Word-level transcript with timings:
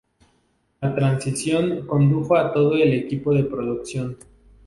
La 0.81 0.95
transición 0.95 1.85
condujo 1.85 2.35
a 2.35 2.51
todo 2.51 2.73
el 2.75 2.91
equipo 2.91 3.35
de 3.35 3.43
producción. 3.43 4.17